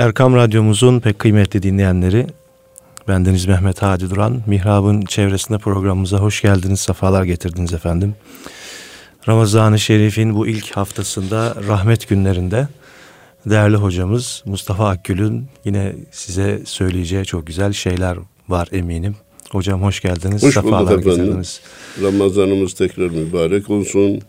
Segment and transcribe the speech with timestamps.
[0.00, 2.26] Erkam Radyomuzun pek kıymetli dinleyenleri,
[3.08, 8.14] bendeniz Mehmet Hadi Duran, Mihrab'ın çevresinde programımıza hoş geldiniz, sefalar getirdiniz efendim.
[9.28, 12.68] Ramazan-ı Şerif'in bu ilk haftasında rahmet günlerinde
[13.46, 19.16] değerli hocamız Mustafa Akgül'ün yine size söyleyeceği çok güzel şeyler var eminim.
[19.50, 20.42] Hocam hoş geldiniz.
[20.42, 21.04] Hoş bulduk efendim.
[21.04, 21.60] Getirdiniz.
[22.02, 24.22] Ramazanımız tekrar mübarek olsun.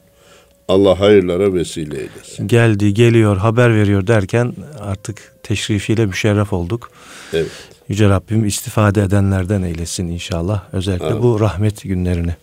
[0.68, 2.48] Allah hayırlara vesile eylesin.
[2.48, 6.91] Geldi, geliyor, haber veriyor derken artık teşrifiyle müşerref olduk.
[7.34, 7.52] Evet.
[7.88, 10.63] Yüce Rabbim istifade edenlerden eylesin inşallah.
[10.73, 11.23] Özellikle Amin.
[11.23, 12.36] bu rahmet günlerini.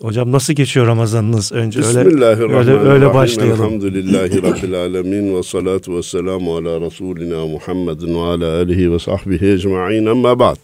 [0.00, 1.52] Hocam nasıl geçiyor Ramazanınız?
[1.52, 3.60] Önce öyle öyle, öyle başlayalım.
[3.60, 9.46] Elhamdülillahi Rabbil Alemin ve salatu ve selamu ala Resulina Muhammedin ve ala alihi ve sahbihi
[9.46, 10.58] ecma'in amma ba'd.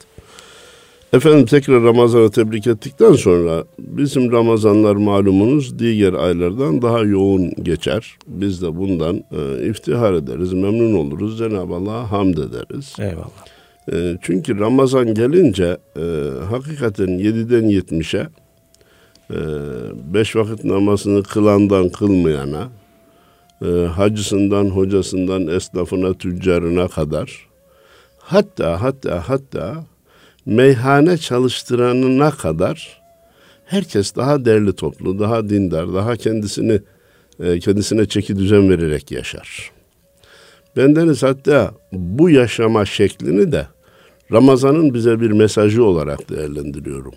[1.12, 8.16] Efendim tekrar Ramazan'ı tebrik ettikten sonra bizim Ramazanlar malumunuz diğer aylardan daha yoğun geçer.
[8.26, 11.38] Biz de bundan e, iftihar ederiz, memnun oluruz.
[11.38, 12.96] Cenab-ı Allah'a hamd ederiz.
[12.98, 13.46] Eyvallah.
[13.92, 16.04] E, çünkü Ramazan gelince e,
[16.50, 18.28] hakikaten 7'den 70'e
[19.30, 19.38] e,
[20.14, 22.68] beş vakit namazını kılandan kılmayana,
[23.62, 27.48] e, hacısından, hocasından, esnafına, tüccarına kadar
[28.18, 29.84] hatta hatta hatta
[30.48, 33.02] meyhane çalıştıranına kadar
[33.66, 36.80] herkes daha değerli toplu, daha dindar, daha kendisini
[37.40, 39.70] e, kendisine çeki düzen vererek yaşar.
[40.76, 43.66] Bendeniz hatta bu yaşama şeklini de
[44.32, 47.14] Ramazan'ın bize bir mesajı olarak değerlendiriyorum.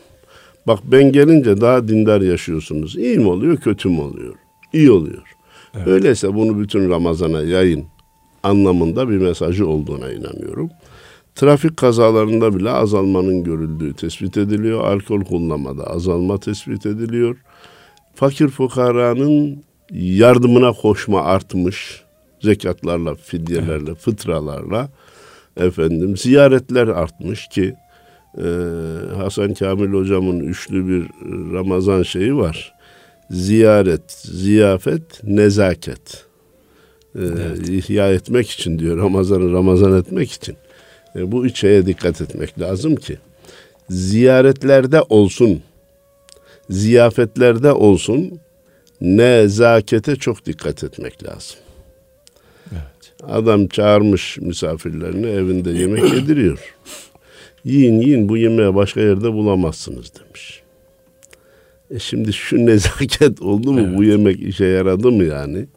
[0.68, 2.98] Bak ben gelince daha dindar yaşıyorsunuz.
[2.98, 4.36] İyi mi oluyor, kötü mü oluyor?
[4.74, 5.24] İyi oluyor.
[5.76, 5.88] Evet.
[5.88, 7.86] Öyleyse bunu bütün Ramazan'a yayın
[8.44, 10.70] anlamında bir mesajı olduğuna inanıyorum.
[11.36, 14.84] Trafik kazalarında bile azalmanın görüldüğü tespit ediliyor.
[14.84, 17.38] Alkol kullanmada azalma tespit ediliyor.
[18.16, 22.04] Fakir fukaranın yardımına koşma artmış.
[22.42, 23.98] Zekatlarla, fidyelerle, evet.
[23.98, 24.90] fıtralarla
[25.58, 27.74] efendim ziyaretler artmış ki
[28.38, 28.48] e,
[29.18, 31.08] Hasan Kamil hocamın üçlü bir
[31.54, 32.74] Ramazan şeyi var.
[33.30, 36.26] Ziyaret, ziyafet, nezaket.
[37.16, 37.70] E, evet.
[37.70, 40.56] ihya etmek için diyor Ramazan'ı Ramazan etmek için.
[41.16, 43.18] E, bu üç şeye dikkat etmek lazım ki
[43.90, 45.62] ziyaretlerde olsun,
[46.70, 48.40] ziyafetlerde olsun
[49.02, 51.58] nezakete çok dikkat etmek lazım.
[52.72, 53.32] Evet.
[53.32, 56.76] Adam çağırmış misafirlerini evinde yemek yediriyor.
[57.64, 60.62] Yiyin yiyin bu yemeği başka yerde bulamazsınız demiş.
[61.92, 63.98] E şimdi şu nezaket oldu mu evet.
[63.98, 65.68] bu yemek işe yaradı mı yani?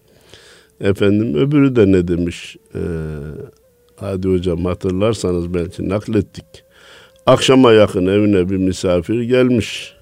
[0.81, 2.57] Efendim öbürü de ne demiş?
[2.75, 2.79] Ee,
[3.97, 6.45] Hadi hocam hatırlarsanız belki naklettik.
[7.27, 9.95] Akşama yakın evine bir misafir gelmiş.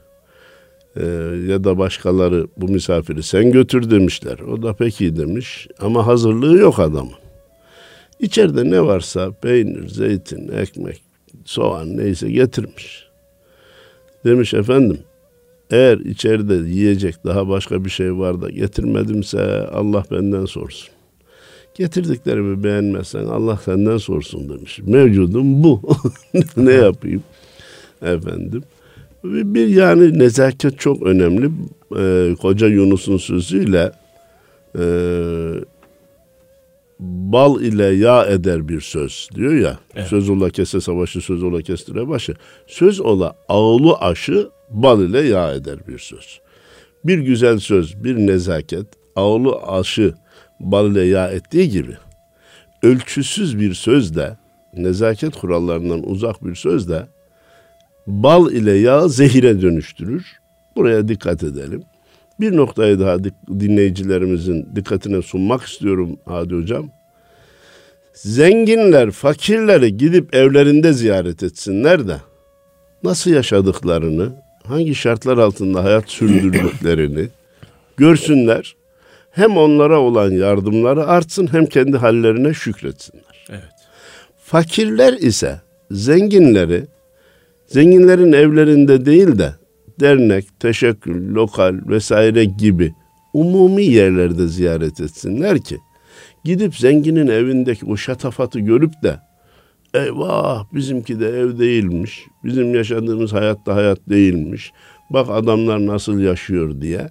[0.97, 1.05] Ee,
[1.49, 4.39] ya da başkaları bu misafiri sen götür demişler.
[4.39, 7.13] O da peki demiş ama hazırlığı yok adamın.
[8.21, 11.03] İçeride ne varsa peynir, zeytin, ekmek,
[11.45, 13.07] soğan neyse getirmiş.
[14.25, 14.99] Demiş efendim
[15.71, 20.89] eğer içeride yiyecek daha başka bir şey var da getirmedimse Allah benden sorsun.
[21.75, 24.81] Getirdiklerimi beğenmezsen Allah senden sorsun demiş.
[24.87, 25.81] Mevcudum bu.
[26.57, 27.23] ne yapayım?
[28.03, 28.63] Efendim.
[29.25, 31.51] Bir yani nezaket çok önemli.
[31.99, 33.93] Ee, Koca Yunus'un sözüyle
[34.79, 34.85] e,
[37.01, 39.79] bal ile yağ eder bir söz diyor ya.
[39.95, 40.09] Evet.
[40.09, 42.35] Söz ola kese savaşı, söz ola kestire başı.
[42.67, 46.41] Söz ola ağlı aşı, bal ile yağ eder bir söz.
[47.05, 50.15] Bir güzel söz, bir nezaket, ağlı aşı
[50.63, 51.97] bal ile yağ ettiği gibi
[52.83, 54.37] ölçüsüz bir sözle
[54.75, 57.07] nezaket kurallarından uzak bir sözle
[58.07, 60.27] bal ile yağ zehire dönüştürür.
[60.77, 61.83] Buraya dikkat edelim.
[62.41, 63.19] Bir noktayı daha
[63.61, 66.91] dinleyicilerimizin dikkatine sunmak istiyorum Hadi Hocam.
[68.15, 72.17] Zenginler fakirleri gidip evlerinde ziyaret etsinler de
[73.03, 74.33] nasıl yaşadıklarını,
[74.65, 77.29] hangi şartlar altında hayat sürdürdüklerini
[77.97, 78.77] görsünler
[79.33, 83.47] hem onlara olan yardımları artsın hem kendi hallerine şükretsinler.
[83.51, 83.63] Evet.
[84.45, 86.87] Fakirler ise zenginleri
[87.67, 89.53] zenginlerin evlerinde değil de
[90.01, 92.95] dernek, teşekkür, lokal vesaire gibi
[93.33, 95.79] umumi yerlerde ziyaret etsinler ki
[96.45, 99.21] gidip zenginin evindeki o şatafatı görüp de
[99.95, 102.27] eyvah bizimki de ev değilmiş.
[102.45, 104.73] Bizim yaşadığımız hayatta hayat değilmiş.
[105.11, 107.09] Bak adamlar nasıl yaşıyor diye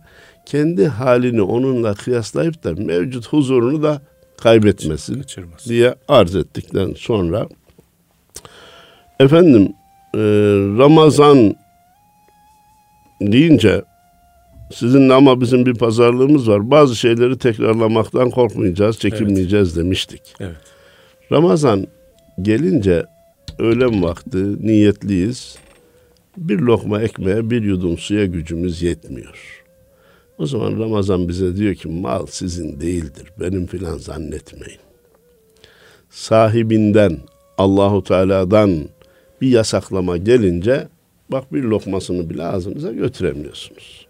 [0.51, 4.01] kendi halini onunla kıyaslayıp da mevcut huzurunu da
[4.37, 5.65] kaybetmesin Kaçırmaz.
[5.65, 7.47] diye arz ettikten sonra
[9.19, 9.73] efendim
[10.15, 10.19] e,
[10.77, 11.55] Ramazan
[13.21, 13.81] deyince
[14.73, 16.71] sizin ama bizim bir pazarlığımız var.
[16.71, 19.85] Bazı şeyleri tekrarlamaktan korkmayacağız, çekinmeyeceğiz evet.
[19.85, 20.21] demiştik.
[20.39, 20.57] Evet.
[21.31, 21.87] Ramazan
[22.41, 23.05] gelince
[23.59, 25.57] öğlen vakti niyetliyiz.
[26.37, 29.60] Bir lokma ekmeğe bir yudum suya gücümüz yetmiyor.
[30.37, 33.31] O zaman Ramazan bize diyor ki mal sizin değildir.
[33.39, 34.79] Benim filan zannetmeyin.
[36.09, 37.17] Sahibinden
[37.57, 38.89] Allahu Teala'dan
[39.41, 40.87] bir yasaklama gelince
[41.31, 44.07] bak bir lokmasını bile ağzınıza götüremiyorsunuz.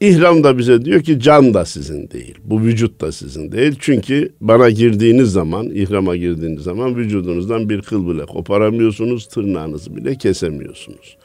[0.00, 2.34] İhram da bize diyor ki can da sizin değil.
[2.44, 3.76] Bu vücut da sizin değil.
[3.80, 11.16] Çünkü bana girdiğiniz zaman, ihrama girdiğiniz zaman vücudunuzdan bir kıl bile koparamıyorsunuz, tırnağınızı bile kesemiyorsunuz.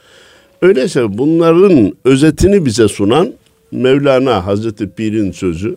[0.62, 3.34] Öyleyse bunların özetini bize sunan
[3.74, 5.76] Mevlana Hazreti Pir'in sözü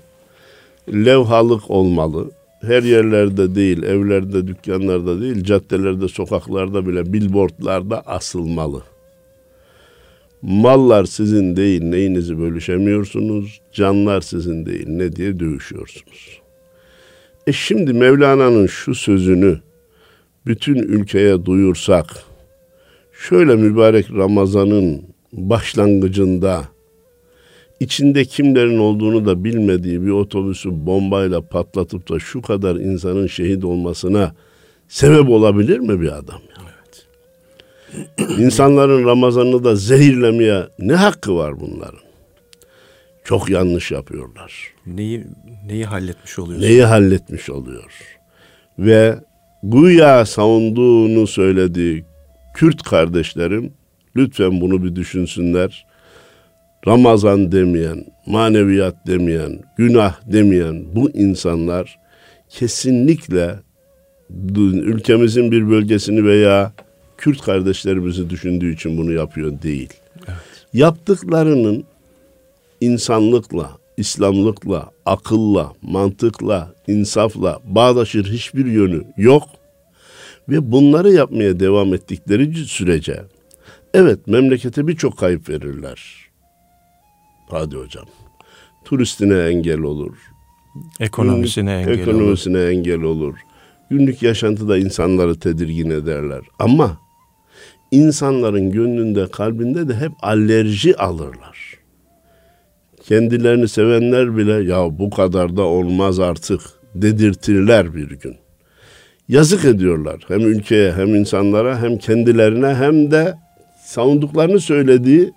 [0.89, 2.31] levhalık olmalı.
[2.63, 8.83] Her yerlerde değil, evlerde, dükkanlarda değil, caddelerde, sokaklarda bile, billboardlarda asılmalı.
[10.43, 13.61] Mallar sizin değil, neyinizi bölüşemiyorsunuz.
[13.73, 16.41] Canlar sizin değil, ne diye dövüşüyorsunuz.
[17.47, 19.61] E şimdi Mevlana'nın şu sözünü
[20.47, 22.07] bütün ülkeye duyursak,
[23.29, 25.03] şöyle mübarek Ramazan'ın
[25.33, 26.76] başlangıcında
[27.81, 34.35] içinde kimlerin olduğunu da bilmediği bir otobüsü bombayla patlatıp da şu kadar insanın şehit olmasına
[34.89, 36.41] sebep olabilir mi bir adam?
[36.63, 37.07] Evet.
[38.39, 42.07] İnsanların Ramazan'ını da zehirlemeye ne hakkı var bunların?
[43.25, 44.73] Çok yanlış yapıyorlar.
[44.87, 45.25] Neyi
[45.67, 46.61] neyi halletmiş oluyor?
[46.61, 47.91] Neyi halletmiş oluyor?
[48.79, 49.19] Ve
[49.63, 52.05] güya savunduğunu söylediği
[52.55, 53.73] Kürt kardeşlerim
[54.17, 55.87] lütfen bunu bir düşünsünler.
[56.87, 61.99] Ramazan demeyen, maneviyat demeyen, günah demeyen bu insanlar
[62.49, 63.55] kesinlikle
[64.75, 66.73] ülkemizin bir bölgesini veya
[67.19, 69.91] Kürt kardeşlerimizi düşündüğü için bunu yapıyor değil.
[70.29, 70.39] Evet.
[70.73, 71.85] Yaptıklarının
[72.81, 79.43] insanlıkla, İslamlıkla, akılla, mantıkla, insafla bağdaşır hiçbir yönü yok.
[80.49, 83.23] Ve bunları yapmaya devam ettikleri sürece
[83.95, 86.26] evet memlekete birçok kayıp verirler.
[87.51, 88.05] Hadi hocam.
[88.85, 90.17] Turistine engel olur.
[91.01, 92.69] Ekonomisine engel ekonomisine olur.
[92.69, 93.35] engel olur.
[93.91, 96.41] Günlük yaşantıda insanları tedirgin ederler.
[96.59, 96.99] Ama
[97.91, 101.79] insanların gönlünde, kalbinde de hep alerji alırlar.
[103.03, 106.61] Kendilerini sevenler bile ya bu kadar da olmaz artık
[106.95, 108.37] dedirtirler bir gün.
[109.29, 113.35] Yazık ediyorlar hem ülkeye hem insanlara hem kendilerine hem de
[113.85, 115.33] savunduklarını söylediği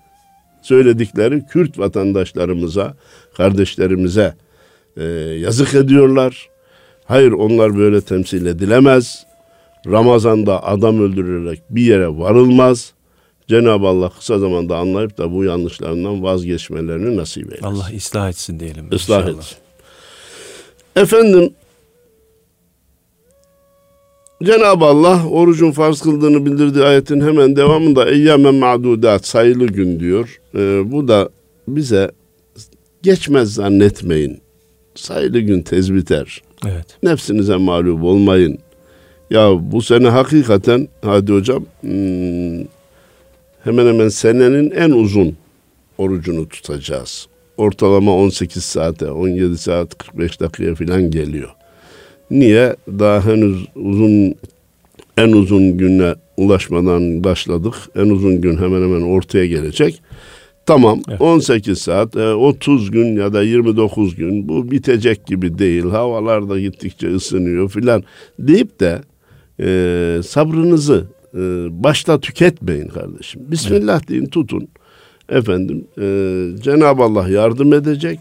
[0.70, 2.94] söyledikleri Kürt vatandaşlarımıza,
[3.38, 4.36] kardeşlerimize
[4.98, 5.04] e,
[5.46, 6.50] yazık ediyorlar.
[7.06, 9.26] Hayır onlar böyle temsil edilemez.
[9.88, 12.94] Ramazan'da adam öldürülerek bir yere varılmaz.
[13.48, 17.66] Cenab-ı Allah kısa zamanda anlayıp da bu yanlışlarından vazgeçmelerini nasip eylesin.
[17.66, 18.88] Allah ıslah etsin diyelim.
[18.92, 19.58] Islah etsin.
[20.96, 21.54] Efendim
[24.44, 30.40] Cenab-ı Allah orucun farz kıldığını bildirdiği ayetin hemen devamında eyyamen ma'dudat sayılı gün diyor.
[30.56, 31.30] Ee, bu da
[31.68, 32.12] bize
[33.04, 34.42] geçmez zannetmeyin.
[34.96, 36.42] Sayılı gün tez biter.
[36.68, 36.86] Evet.
[37.04, 38.60] Nefsinize mağlup olmayın.
[39.30, 42.60] Ya bu sene hakikaten hadi hocam hmm,
[43.64, 45.36] hemen hemen senenin en uzun
[45.98, 47.28] orucunu tutacağız.
[47.58, 51.50] Ortalama 18 saate, 17 saat 45 dakikaya falan geliyor.
[52.32, 52.76] Niye?
[52.88, 54.36] Daha henüz uzun
[55.18, 57.74] en uzun güne ulaşmadan başladık.
[57.96, 60.02] En uzun gün hemen hemen ortaya gelecek.
[60.66, 61.22] Tamam evet.
[61.22, 65.84] 18 saat, 30 e, gün ya da 29 gün bu bitecek gibi değil.
[65.84, 68.04] Havalar da gittikçe ısınıyor filan
[68.40, 69.02] deyip de
[69.60, 71.40] e, sabrınızı e,
[71.84, 73.42] başta tüketmeyin kardeşim.
[73.52, 74.10] Bismillah evet.
[74.10, 74.68] deyin tutun.
[75.30, 76.04] Efendim e,
[76.64, 78.20] Cenab-ı Allah yardım edecek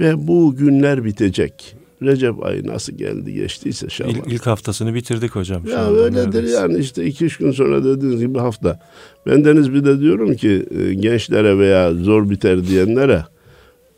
[0.00, 1.81] ve bu günler bitecek.
[2.02, 4.10] Recep ayı nasıl geldi geçtiyse Şaban.
[4.10, 5.66] İlk, ilk haftasını bitirdik hocam.
[5.66, 6.54] Ya öyledir neredeyse.
[6.54, 8.80] yani işte iki üç gün sonra dediğiniz gibi hafta.
[9.26, 13.24] Ben deniz bir de diyorum ki e, gençlere veya zor biter diyenlere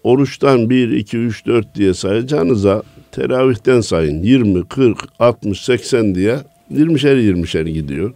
[0.02, 2.82] oruçtan 1, 2, 3, 4 diye sayacağınıza
[3.12, 4.23] teravihten sayın.
[4.23, 6.38] 20, 40, 60, 80 diye
[6.73, 8.12] 20'şer 20'şer gidiyor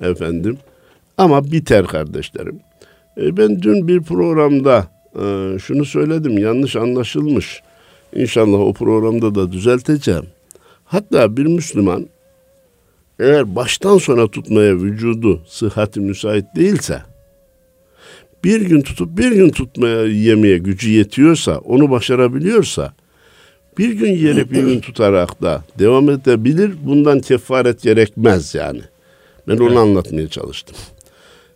[0.00, 0.58] efendim.
[1.18, 2.60] Ama biter kardeşlerim.
[3.20, 7.62] E, ben dün bir programda e, şunu söyledim yanlış anlaşılmış.
[8.14, 10.26] İnşallah o programda da düzelteceğim.
[10.84, 12.06] Hatta bir Müslüman
[13.18, 17.02] eğer baştan sona tutmaya vücudu sıhhati müsait değilse
[18.44, 22.92] bir gün tutup bir gün tutmaya yemeye gücü yetiyorsa onu başarabiliyorsa
[23.78, 26.72] bir gün yiyerek bir gün tutarak da devam edebilir.
[26.84, 28.80] Bundan kefaret gerekmez yani.
[29.48, 30.76] Ben onu anlatmaya çalıştım.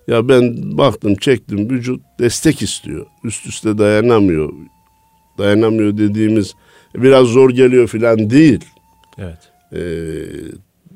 [0.09, 3.07] Ya ben baktım çektim vücut destek istiyor.
[3.25, 4.53] Üst üste dayanamıyor
[5.39, 6.55] dayanamıyor dediğimiz
[6.95, 8.65] biraz zor geliyor filan değil.
[9.19, 9.39] Evet.
[9.73, 9.81] e,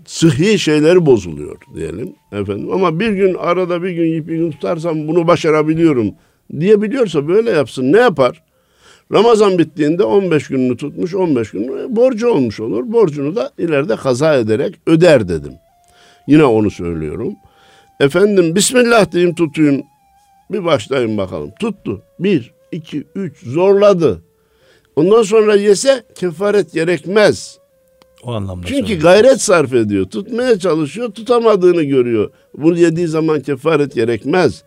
[0.06, 2.72] sıhhi şeyleri bozuluyor diyelim efendim.
[2.72, 6.10] Ama bir gün arada bir gün bir gün tutarsam bunu başarabiliyorum
[6.60, 7.92] diyebiliyorsa böyle yapsın.
[7.92, 8.42] Ne yapar?
[9.12, 12.92] Ramazan bittiğinde 15 gününü tutmuş 15 gün borcu olmuş olur.
[12.92, 15.52] Borcunu da ileride kaza ederek öder dedim.
[16.26, 17.34] Yine onu söylüyorum.
[18.00, 19.82] Efendim Bismillah diyeyim tutayım.
[20.50, 21.50] Bir başlayın bakalım.
[21.60, 22.02] Tuttu.
[22.20, 24.22] Bir, iki, üç zorladı.
[24.98, 27.58] Ondan sonra yese kefaret gerekmez.
[28.22, 28.66] O anlamda.
[28.66, 29.02] Çünkü söylüyorum.
[29.02, 30.04] gayret sarf ediyor.
[30.04, 32.30] Tutmaya çalışıyor, tutamadığını görüyor.
[32.54, 34.62] Bunu yediği zaman kefaret gerekmez.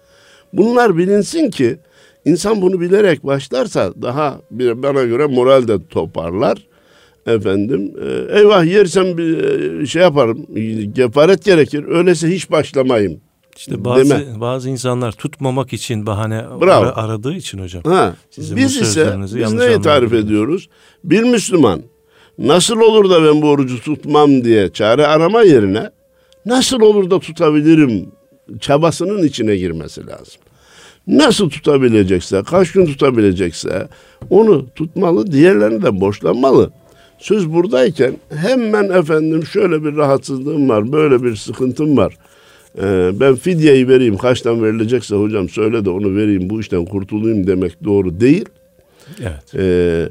[0.53, 1.77] Bunlar bilinsin ki
[2.25, 6.67] insan bunu bilerek başlarsa daha bir, bana göre moral de toparlar.
[7.27, 9.43] Efendim e, eyvah yersem bir
[9.81, 10.45] e, şey yaparım
[10.95, 13.21] kefaret gerekir öyleyse hiç başlamayayım.
[13.57, 16.83] İşte bazı bazı insanlar tutmamak için bahane Bravo.
[16.85, 17.83] ara- aradığı için hocam.
[17.83, 20.69] Ha, Sizin biz ise biz neyi tarif ediyoruz?
[21.03, 21.81] Bir Müslüman
[22.37, 25.89] nasıl olur da ben bu orucu tutmam diye çare arama yerine
[26.45, 28.11] nasıl olur da tutabilirim
[28.59, 30.41] çabasının içine girmesi lazım.
[31.07, 33.87] Nasıl tutabilecekse, kaç gün tutabilecekse
[34.29, 36.71] onu tutmalı, diğerlerini de borçlanmalı.
[37.19, 42.17] Söz buradayken hemen efendim şöyle bir rahatsızlığım var, böyle bir sıkıntım var.
[42.77, 47.83] Ee, ben fidyeyi vereyim, kaçtan verilecekse hocam söyle de onu vereyim, bu işten kurtulayım demek
[47.83, 48.45] doğru değil.
[49.21, 49.55] Evet.
[49.55, 50.09] Ee,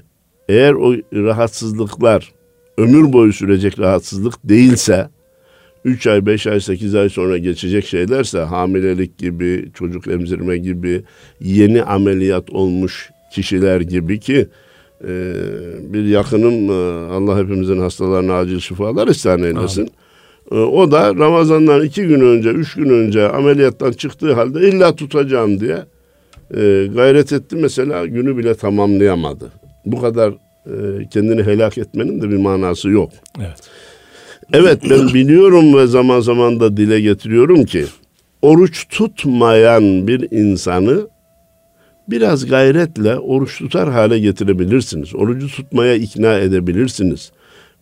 [0.49, 2.33] eğer o rahatsızlıklar
[2.79, 5.09] ömür boyu sürecek rahatsızlık değilse
[5.85, 11.03] 3 ay, 5 ay, 8 ay sonra geçecek şeylerse hamilelik gibi, çocuk emzirme gibi,
[11.41, 14.49] yeni ameliyat olmuş kişiler gibi ki
[15.05, 15.35] e,
[15.81, 19.87] bir yakınım e, Allah hepimizin hastalarına acil şifalar ihsan eylesin.
[19.87, 19.91] E,
[20.55, 25.79] o da Ramazan'dan iki gün önce, üç gün önce ameliyattan çıktığı halde illa tutacağım diye
[26.57, 29.53] e, gayret etti mesela günü bile tamamlayamadı.
[29.87, 30.31] Bu kadar
[30.67, 33.11] e, kendini helak etmenin de bir manası yok.
[33.39, 33.71] Evet.
[34.53, 37.85] Evet ben biliyorum ve zaman zaman da dile getiriyorum ki
[38.43, 41.09] oruç tutmayan bir insanı
[42.09, 45.15] biraz gayretle oruç tutar hale getirebilirsiniz.
[45.15, 47.33] Orucu tutmaya ikna edebilirsiniz.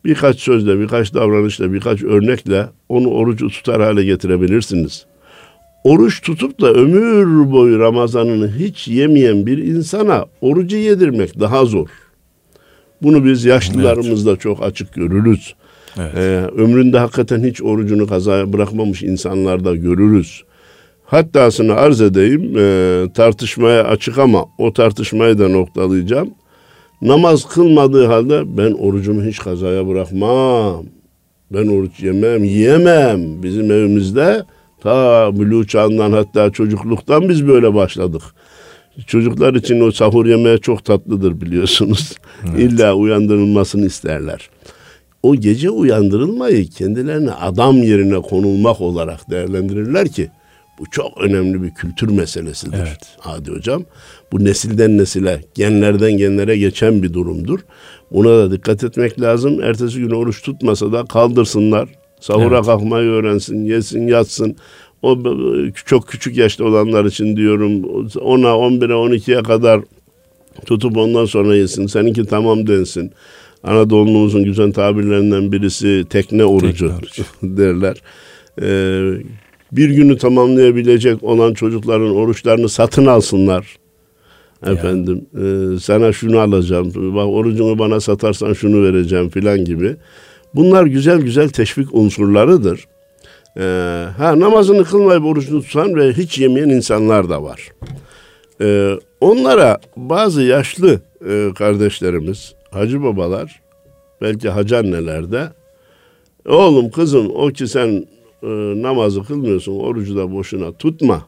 [0.04, 5.06] Birkaç sözle, birkaç davranışla, birkaç örnekle onu orucu tutar hale getirebilirsiniz.
[5.84, 11.88] Oruç tutup da ömür boyu Ramazanını hiç yemeyen bir insana orucu yedirmek daha zor.
[13.02, 15.54] Bunu biz yaşlılarımızda çok açık görürüz.
[15.98, 16.14] Evet.
[16.16, 20.44] Ee, ömründe hakikaten hiç orucunu kazaya bırakmamış insanlarda görürüz.
[21.04, 26.30] Hattasını arz edeyim e, tartışmaya açık ama o tartışmayı da noktalayacağım.
[27.02, 30.84] Namaz kılmadığı halde ben orucumu hiç kazaya bırakmam.
[31.52, 33.42] Ben oruç yemem, yiyemem.
[33.42, 34.42] Bizim evimizde
[34.80, 38.22] ta bülü çağından hatta çocukluktan biz böyle başladık.
[39.06, 42.14] Çocuklar için o sahur yemeği çok tatlıdır biliyorsunuz.
[42.58, 44.50] İlla uyandırılmasını isterler
[45.22, 50.30] o gece uyandırılmayı kendilerine adam yerine konulmak olarak değerlendirirler ki
[50.78, 52.78] bu çok önemli bir kültür meselesidir.
[52.78, 53.16] Evet.
[53.18, 53.84] Hadi hocam.
[54.32, 57.60] Bu nesilden nesile, genlerden genlere geçen bir durumdur.
[58.10, 59.62] Buna da dikkat etmek lazım.
[59.62, 61.88] Ertesi gün oruç tutmasa da kaldırsınlar.
[62.20, 62.66] Sahura Evet.
[62.66, 64.56] kalkmayı öğrensin, yesin, yatsın.
[65.02, 65.18] O
[65.86, 69.80] çok küçük yaşta olanlar için diyorum 10'a, 11'e, 12'ye kadar
[70.66, 71.86] tutup ondan sonra yesin.
[71.86, 73.12] Seninki tamam densin.
[73.62, 77.22] Anadolu'muzun güzel tabirlerinden birisi tekne orucu orucu.
[77.42, 77.96] derler.
[78.62, 79.10] Ee,
[79.72, 83.76] bir günü tamamlayabilecek olan çocukların oruçlarını satın alsınlar.
[84.66, 86.92] Efendim e, sana şunu alacağım.
[86.94, 89.96] Bak orucunu bana satarsan şunu vereceğim filan gibi.
[90.54, 92.84] Bunlar güzel güzel teşvik unsurlarıdır.
[93.56, 97.68] Ee, ha namazını kılmayıp orucunu tutan ve hiç yemeyen insanlar da var.
[98.60, 103.60] Ee, onlara bazı yaşlı e, kardeşlerimiz, hacı babalar,
[104.20, 105.48] belki hacı anneler de
[106.48, 108.06] oğlum kızım o ki sen
[108.42, 108.48] e,
[108.82, 111.24] namazı kılmıyorsun, orucu da boşuna tutma.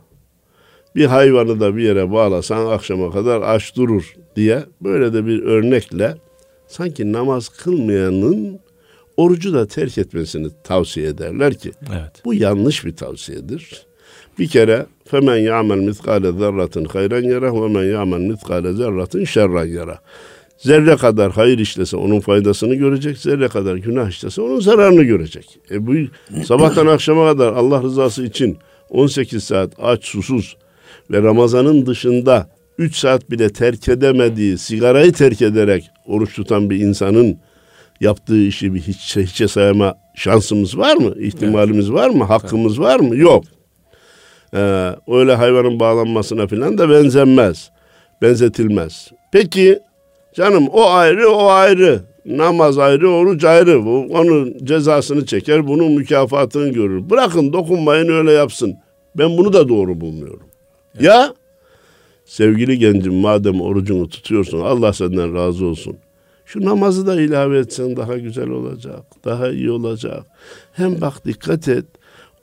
[0.97, 6.15] Bir hayvanı da bir yere bağlasan akşama kadar aç durur diye böyle de bir örnekle
[6.67, 8.61] sanki namaz kılmayanın
[9.17, 12.25] orucu da terk etmesini tavsiye ederler ki Evet.
[12.25, 13.87] bu yanlış bir tavsiyedir.
[14.39, 19.99] Bir kere femen ya'mel miskale zerratin hayran yara ve men ya'mel miskale zerratin şerran yara.
[20.59, 25.59] Zerre kadar hayır işlese onun faydasını görecek, zerre kadar günah işlese onun zararını görecek.
[25.71, 25.93] E bu
[26.45, 28.59] sabahtan akşama kadar Allah rızası için
[28.91, 30.57] 18 saat aç susuz
[31.11, 32.49] ve Ramazan'ın dışında
[32.79, 37.39] 3 saat bile terk edemediği, sigarayı terk ederek oruç tutan bir insanın
[38.01, 41.15] yaptığı işi bir hiç, hiçe sayma şansımız var mı?
[41.21, 42.25] İhtimalimiz var mı?
[42.25, 43.17] Hakkımız var mı?
[43.17, 43.45] Yok.
[44.55, 47.71] Ee, öyle hayvanın bağlanmasına falan da benzemez.
[48.23, 49.11] Benzetilmez.
[49.33, 49.79] Peki
[50.35, 52.01] canım o ayrı o ayrı.
[52.27, 53.85] Namaz ayrı, oruç ayrı.
[53.85, 57.11] Bu, onun cezasını çeker, bunun mükafatını görür.
[57.11, 58.77] Bırakın dokunmayın öyle yapsın.
[59.15, 60.50] Ben bunu da doğru bulmuyorum.
[61.01, 61.35] Ya
[62.25, 65.97] sevgili gencim madem orucunu tutuyorsun Allah senden razı olsun.
[66.45, 70.27] Şu namazı da ilave etsen daha güzel olacak, daha iyi olacak.
[70.73, 71.85] Hem bak dikkat et,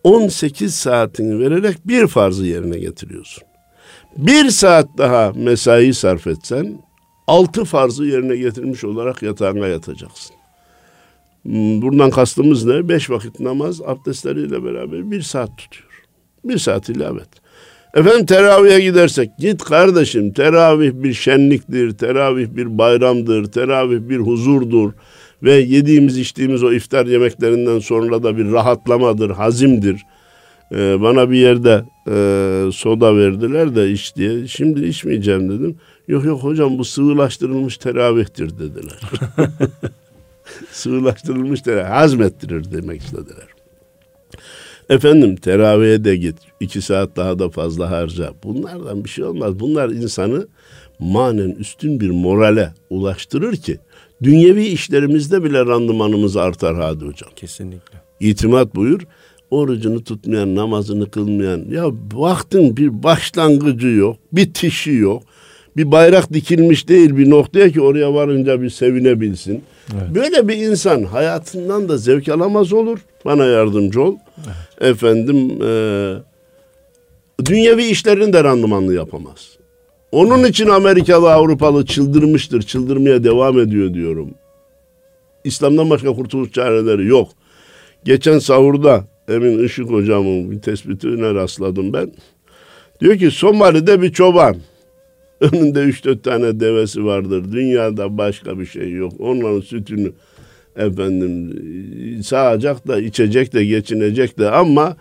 [0.04, 3.44] 18 saatini vererek bir farzı yerine getiriyorsun.
[4.18, 6.82] Bir saat daha mesai sarf etsen,
[7.28, 10.36] altı farzı yerine getirmiş olarak yatağına yatacaksın.
[11.44, 12.90] Hmm, Buradan kastımız ne?
[12.90, 16.04] Beş vakit namaz abdestleriyle beraber bir saat tutuyor.
[16.46, 17.47] Bir saat ilave et.
[17.94, 24.92] Efendim teravihe gidersek git kardeşim teravih bir şenliktir, teravih bir bayramdır, teravih bir huzurdur
[25.44, 30.02] ve yediğimiz içtiğimiz o iftar yemeklerinden sonra da bir rahatlamadır, hazimdir.
[30.72, 34.48] Ee, bana bir yerde e, soda verdiler de iç diye.
[34.48, 35.76] Şimdi içmeyeceğim dedim.
[36.08, 39.00] Yok yok hocam bu sıvılaştırılmış teravihtir dediler.
[40.72, 43.48] sıvılaştırılmış teravih hazmettirir demek istediler.
[44.90, 46.36] Efendim teravihe de git.
[46.60, 48.34] iki saat daha da fazla harca.
[48.44, 49.60] Bunlardan bir şey olmaz.
[49.60, 50.48] Bunlar insanı
[51.00, 53.78] manen üstün bir morale ulaştırır ki
[54.24, 57.30] dünyevi işlerimizde bile randımanımız artar hadi hocam.
[57.36, 57.98] Kesinlikle.
[58.20, 59.02] İtimat buyur.
[59.52, 65.24] Orucunu tutmayan, namazını kılmayan ya vaktin bir başlangıcı yok, bitişi yok.
[65.78, 69.64] Bir bayrak dikilmiş değil bir noktaya ki oraya varınca bir sevinebilsin.
[69.94, 70.16] Evet.
[70.16, 73.00] Böyle bir insan hayatından da zevk alamaz olur.
[73.26, 74.16] Bana yardımcı ol.
[74.82, 75.72] Efendim e,
[77.46, 79.58] dünyevi işlerini de randımanlı yapamaz.
[80.12, 82.62] Onun için Amerikalı Avrupalı çıldırmıştır.
[82.62, 84.30] Çıldırmaya devam ediyor diyorum.
[85.44, 87.30] İslam'dan başka kurtuluş çareleri yok.
[88.06, 92.12] Geçen sahurda Emin Işık hocamın bir tespitine rastladım ben.
[93.02, 94.58] Diyor ki Somali'de bir çoban.
[95.42, 97.52] Önünde üç dört tane devesi vardır.
[97.52, 99.14] Dünyada başka bir şey yok.
[99.20, 100.12] Onların sütünü
[100.76, 101.54] efendim
[102.24, 104.98] sağacak da içecek de geçinecek de ama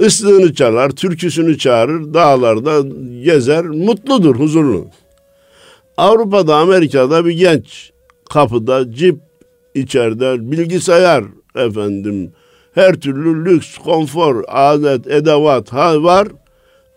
[0.00, 2.88] ıslığını çalar, türküsünü çağırır, dağlarda
[3.24, 4.86] gezer, mutludur, huzurlu.
[5.96, 7.90] Avrupa'da, Amerika'da bir genç
[8.30, 9.16] kapıda cip
[9.74, 11.24] içeride bilgisayar
[11.56, 12.32] efendim
[12.74, 16.28] her türlü lüks, konfor, adet, edevat ha var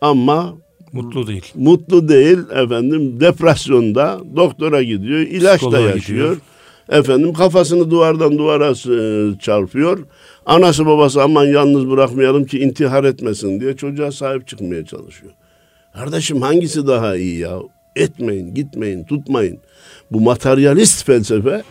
[0.02, 0.58] ama
[0.94, 1.52] Mutlu değil.
[1.56, 5.96] mutlu değil efendim depresyonda doktora gidiyor ilaç da yaşıyor.
[5.96, 6.38] gidiyor.
[6.90, 10.00] Efendim kafasını duvardan duvara e, çarpıyor.
[10.46, 15.34] Anası babası aman yalnız bırakmayalım ki intihar etmesin diye çocuğa sahip çıkmaya çalışıyor.
[15.94, 17.60] Kardeşim hangisi daha iyi ya?
[17.96, 19.58] Etmeyin, gitmeyin, tutmayın.
[20.12, 21.64] Bu materyalist felsefe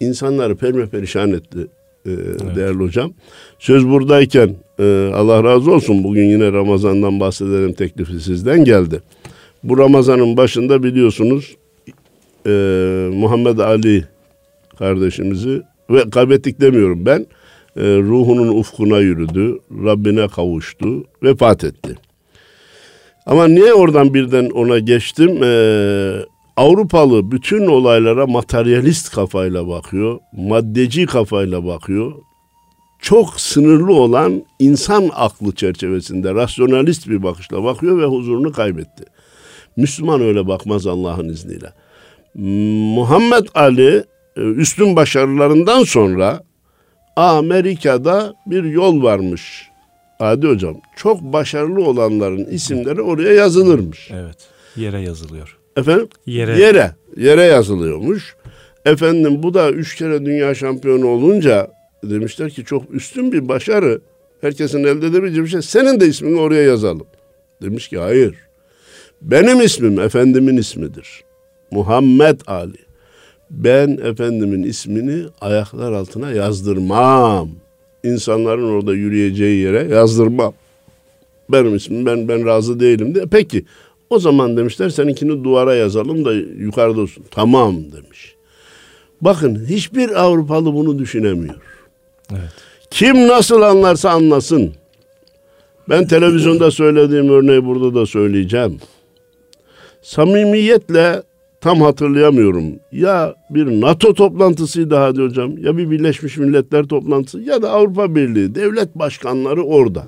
[0.00, 0.56] insanları
[0.90, 1.66] perişan etti
[2.10, 3.12] e, değerli hocam.
[3.58, 9.02] Söz buradayken e, Allah razı olsun bugün yine Ramazan'dan bahsedelim teklifi sizden geldi.
[9.62, 11.56] Bu Ramazan'ın başında biliyorsunuz
[12.46, 12.50] e,
[13.14, 14.04] Muhammed Ali
[14.78, 17.26] kardeşimizi ve kaybettik demiyorum ben.
[17.76, 21.94] e, ruhunun ufkuna yürüdü, Rabbine kavuştu, vefat etti.
[23.28, 25.42] Ama niye oradan birden ona geçtim?
[25.42, 26.16] Ee,
[26.58, 32.12] Avrupalı bütün olaylara materyalist kafayla bakıyor, maddeci kafayla bakıyor.
[33.00, 39.04] Çok sınırlı olan insan aklı çerçevesinde rasyonalist bir bakışla bakıyor ve huzurunu kaybetti.
[39.76, 41.72] Müslüman öyle bakmaz Allah'ın izniyle.
[42.94, 44.04] Muhammed Ali
[44.36, 46.42] e, üstün başarılarından sonra
[47.16, 49.68] Amerika'da bir yol varmış.
[50.20, 54.10] Adi hocam çok başarılı olanların isimleri oraya yazılırmış.
[54.12, 54.48] Evet.
[54.76, 55.57] Yere yazılıyor.
[55.78, 56.08] Efendim?
[56.26, 56.58] Yere.
[56.58, 56.94] Yere.
[57.16, 58.36] Yere yazılıyormuş.
[58.84, 61.68] Efendim bu da üç kere dünya şampiyonu olunca
[62.04, 64.00] demişler ki çok üstün bir başarı.
[64.40, 65.62] Herkesin elde edebileceği bir şey.
[65.62, 67.06] Senin de ismini oraya yazalım.
[67.62, 68.34] Demiş ki hayır.
[69.22, 71.24] Benim ismim Efendimin ismidir.
[71.70, 72.78] Muhammed Ali.
[73.50, 77.48] Ben Efendimin ismini ayaklar altına yazdırmam.
[78.04, 80.52] İnsanların orada yürüyeceği yere yazdırmam.
[81.48, 83.24] Benim ismim ben ben razı değilim diye.
[83.30, 83.64] Peki
[84.10, 87.24] o zaman demişler seninkini duvara yazalım da yukarıda olsun.
[87.30, 88.34] Tamam demiş.
[89.20, 91.54] Bakın hiçbir Avrupalı bunu düşünemiyor.
[92.32, 92.50] Evet.
[92.90, 94.72] Kim nasıl anlarsa anlasın.
[95.88, 98.78] Ben televizyonda söylediğim örneği burada da söyleyeceğim.
[100.02, 101.22] Samimiyetle
[101.60, 102.64] tam hatırlayamıyorum.
[102.92, 108.54] Ya bir NATO toplantısıydı hadi hocam ya bir Birleşmiş Milletler toplantısı ya da Avrupa Birliği
[108.54, 110.06] devlet başkanları orada.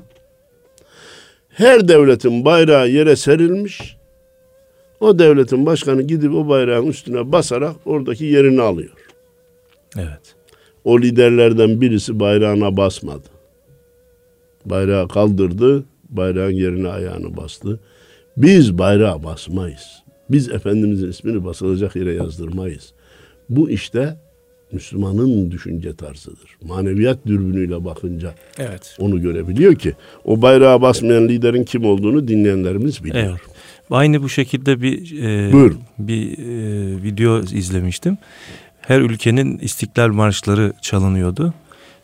[1.50, 3.96] Her devletin bayrağı yere serilmiş.
[5.00, 8.90] O devletin başkanı gidip o bayrağın üstüne basarak oradaki yerini alıyor.
[9.98, 10.34] Evet.
[10.84, 13.26] O liderlerden birisi bayrağına basmadı.
[14.64, 17.80] Bayrağı kaldırdı, bayrağın yerine ayağını bastı.
[18.36, 20.02] Biz bayrağa basmayız.
[20.30, 22.92] Biz Efendimizin ismini basılacak yere yazdırmayız.
[23.48, 24.16] Bu işte
[24.72, 26.56] Müslümanın düşünce tarzıdır.
[26.62, 28.96] Maneviyat dürbünüyle bakınca Evet.
[28.98, 29.92] onu görebiliyor ki
[30.24, 33.30] o bayrağı basmayan liderin kim olduğunu dinleyenlerimiz biliyor.
[33.30, 33.40] Evet.
[33.90, 35.52] Aynı bu şekilde bir e,
[35.98, 38.18] bir e, video izlemiştim.
[38.80, 41.54] Her ülkenin istiklal marşları çalınıyordu.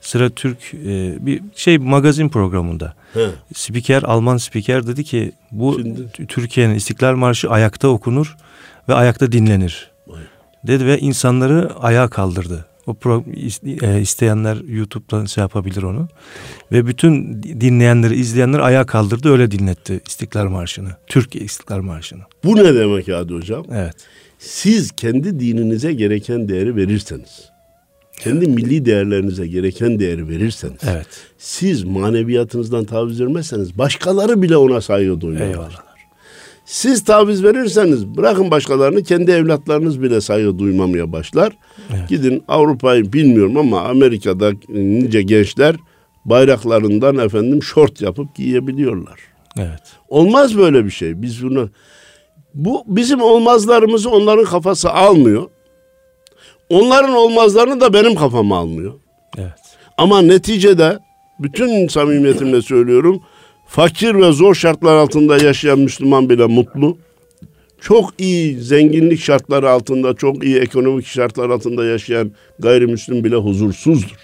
[0.00, 2.94] Sıra Türk e, bir şey magazin programında.
[3.14, 3.26] He.
[3.54, 5.80] Spiker Alman spiker dedi ki bu
[6.28, 8.36] Türkiye'nin istiklal marşı ayakta okunur
[8.88, 9.90] ve ayakta dinlenir.
[10.66, 12.66] Dedi ve insanları ayağa kaldırdı.
[12.86, 13.24] O pro,
[13.82, 16.08] e, isteyenler YouTube'dan şey yapabilir onu.
[16.72, 20.88] Ve bütün dinleyenleri, izleyenleri ayağa kaldırdı öyle dinletti İstiklal Marşı'nı.
[21.06, 22.22] Türkiye İstiklal Marşı'nı.
[22.44, 23.64] Bu ne demek Hadi Hocam?
[23.72, 23.94] Evet.
[24.38, 27.50] Siz kendi dininize gereken değeri verirseniz,
[28.20, 31.06] kendi milli değerlerinize gereken değeri verirseniz, Evet.
[31.38, 35.48] siz maneviyatınızdan taviz vermezseniz başkaları bile ona saygı duyuyorlar.
[35.48, 35.95] Eyvallah.
[36.66, 41.52] Siz taviz verirseniz bırakın başkalarını kendi evlatlarınız bile saygı duymamaya başlar.
[41.90, 42.08] Evet.
[42.08, 45.76] Gidin Avrupa'yı bilmiyorum ama Amerika'da nice gençler
[46.24, 49.20] bayraklarından efendim şort yapıp giyebiliyorlar.
[49.58, 49.82] Evet.
[50.08, 51.22] Olmaz böyle bir şey.
[51.22, 51.70] Biz bunu
[52.54, 55.50] bu bizim olmazlarımızı onların kafası almıyor.
[56.68, 58.92] Onların olmazlarını da benim kafam almıyor.
[59.38, 59.52] Evet.
[59.98, 60.98] Ama neticede
[61.38, 63.22] bütün samimiyetimle söylüyorum.
[63.66, 66.98] Fakir ve zor şartlar altında yaşayan Müslüman bile mutlu.
[67.80, 74.16] Çok iyi zenginlik şartları altında, çok iyi ekonomik şartlar altında yaşayan gayrimüslim bile huzursuzdur.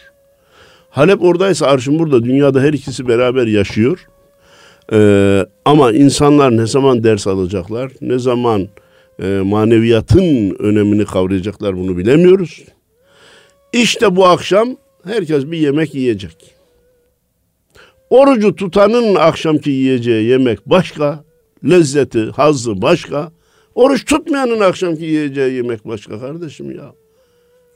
[0.90, 2.24] Halep oradaysa arşın burada.
[2.24, 4.06] Dünyada her ikisi beraber yaşıyor.
[4.92, 8.68] Ee, ama insanlar ne zaman ders alacaklar, ne zaman
[9.22, 12.64] e, maneviyatın önemini kavrayacaklar bunu bilemiyoruz.
[13.72, 16.51] İşte bu akşam herkes bir yemek yiyecek.
[18.12, 21.24] Orucu tutanın akşamki yiyeceği yemek başka,
[21.64, 23.32] lezzeti, hazzı başka.
[23.74, 26.92] Oruç tutmayanın akşamki yiyeceği yemek başka kardeşim ya.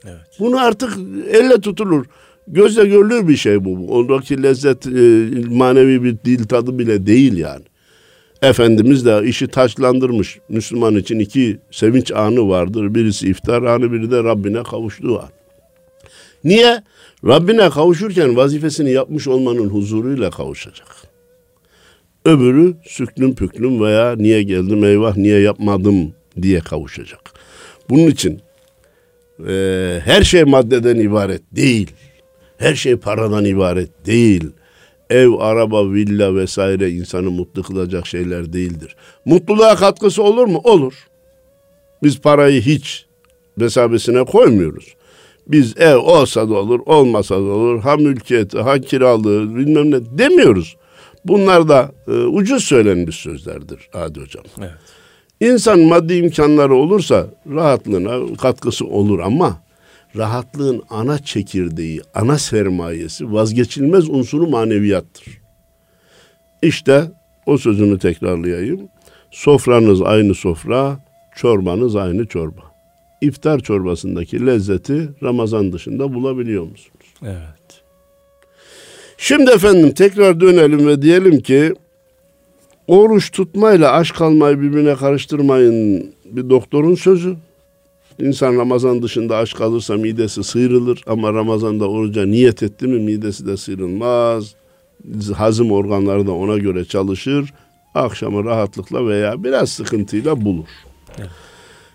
[0.05, 0.19] Evet.
[0.39, 0.97] Bunu artık
[1.31, 2.05] elle tutulur.
[2.47, 3.93] Gözle görülür bir şey bu.
[3.97, 4.89] Ondaki lezzet e,
[5.49, 7.63] manevi bir dil tadı bile değil yani.
[8.41, 10.39] Efendimiz de işi taçlandırmış.
[10.49, 12.95] Müslüman için iki sevinç anı vardır.
[12.95, 15.29] Birisi iftar anı, biri de Rabbine kavuştuğu an.
[16.43, 16.83] Niye?
[17.25, 20.87] Rabbine kavuşurken vazifesini yapmış olmanın huzuruyla kavuşacak.
[22.25, 27.33] Öbürü süklüm püklüm veya niye geldim eyvah niye yapmadım diye kavuşacak.
[27.89, 28.41] Bunun için
[29.47, 29.53] e,
[30.05, 31.91] her şey maddeden ibaret değil.
[32.57, 34.49] Her şey paradan ibaret değil.
[35.09, 38.95] Ev, araba, villa vesaire insanı mutlu kılacak şeyler değildir.
[39.25, 40.61] Mutluluğa katkısı olur mu?
[40.63, 40.93] Olur.
[42.03, 43.05] Biz parayı hiç
[43.57, 44.96] mesabesine koymuyoruz.
[45.47, 47.81] Biz ev olsa da olur, olmasa da olur.
[47.81, 50.75] Ha mülkiyeti, ha kiralığı bilmem ne demiyoruz.
[51.25, 54.43] Bunlar da e, ucuz söylenmiş sözlerdir Adi Hocam.
[54.59, 54.71] Evet.
[55.39, 59.61] İnsan maddi imkanları olursa rahatlığına katkısı olur ama
[60.15, 65.25] rahatlığın ana çekirdeği, ana sermayesi vazgeçilmez unsuru maneviyattır.
[66.61, 67.11] İşte
[67.45, 68.81] o sözünü tekrarlayayım.
[69.31, 70.99] Sofranız aynı sofra,
[71.35, 72.66] çorbanız aynı çorba.
[73.21, 77.13] İftar çorbasındaki lezzeti Ramazan dışında bulabiliyor musunuz?
[77.23, 77.81] Evet.
[79.17, 81.73] Şimdi efendim tekrar dönelim ve diyelim ki
[82.87, 87.35] oruç tutmayla aç kalmayı birbirine karıştırmayın bir doktorun sözü.
[88.19, 93.57] İnsan Ramazan dışında aç kalırsa midesi sıyrılır ama Ramazan'da oruca niyet etti mi midesi de
[93.57, 94.55] sıyrılmaz.
[95.35, 97.53] Hazım organları da ona göre çalışır.
[97.95, 100.67] Akşamı rahatlıkla veya biraz sıkıntıyla bulur.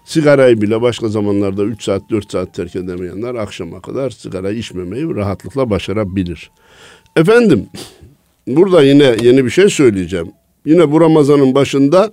[0.04, 5.70] Sigarayı bile başka zamanlarda 3 saat 4 saat terk edemeyenler akşama kadar sigara içmemeyi rahatlıkla
[5.70, 6.50] başarabilir.
[7.16, 7.66] Efendim
[8.46, 10.32] burada yine yeni bir şey söyleyeceğim.
[10.66, 12.12] Yine bu Ramazan'ın başında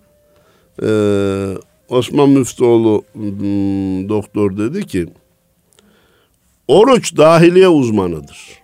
[0.81, 1.57] eee,
[1.89, 5.07] Osman Müftüoğlu hmm, doktor dedi ki
[6.67, 8.59] oruç dahiliye uzmanıdır.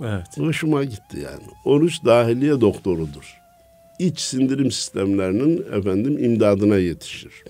[0.00, 0.38] Evet.
[0.38, 1.44] Hoşuma gitti yani.
[1.64, 3.40] Oruç dahiliye doktorudur.
[3.98, 7.44] İç sindirim sistemlerinin efendim imdadına yetişir.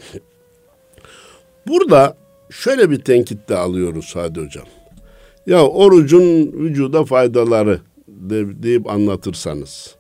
[1.66, 2.16] Burada
[2.50, 4.66] şöyle bir tenkit de alıyoruz Hadi Hocam.
[5.46, 9.94] Ya orucun vücuda faydaları de, deyip anlatırsanız,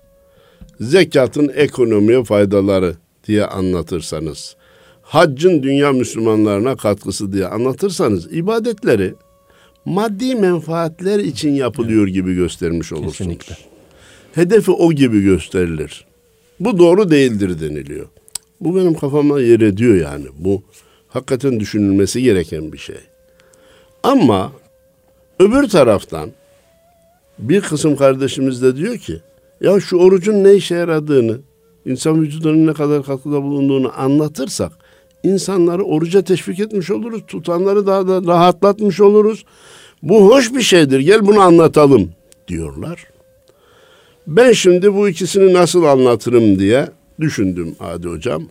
[0.80, 2.94] zekatın ekonomiye faydaları
[3.26, 4.56] diye anlatırsanız,
[5.02, 9.14] haccın dünya Müslümanlarına katkısı diye anlatırsanız, ibadetleri
[9.84, 13.18] maddi menfaatler için yapılıyor gibi göstermiş olursunuz.
[13.18, 13.56] Kesinlikle.
[14.34, 16.06] Hedefi o gibi gösterilir.
[16.60, 18.06] Bu doğru değildir deniliyor.
[18.60, 20.26] Bu benim kafama yer ediyor yani.
[20.38, 20.62] Bu
[21.14, 22.96] hakikaten düşünülmesi gereken bir şey.
[24.02, 24.52] Ama
[25.38, 26.30] öbür taraftan
[27.38, 29.20] bir kısım kardeşimiz de diyor ki
[29.60, 31.40] ya şu orucun ne işe yaradığını,
[31.86, 34.72] insan vücudunun ne kadar katkıda bulunduğunu anlatırsak
[35.22, 37.22] insanları oruca teşvik etmiş oluruz.
[37.28, 39.44] Tutanları daha da rahatlatmış oluruz.
[40.02, 41.00] Bu hoş bir şeydir.
[41.00, 42.10] Gel bunu anlatalım
[42.48, 43.06] diyorlar.
[44.26, 46.88] Ben şimdi bu ikisini nasıl anlatırım diye
[47.20, 48.48] düşündüm Adi Hocam.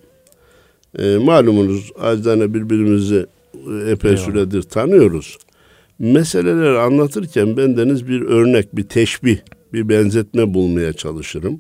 [1.00, 3.26] E, malumunuz acizane birbirimizi
[3.88, 4.26] epey Eyvallah.
[4.26, 5.38] süredir tanıyoruz.
[6.00, 9.38] Meseleleri anlatırken bendeniz bir örnek, bir teşbih,
[9.74, 11.60] bir benzetme bulmaya çalışırım.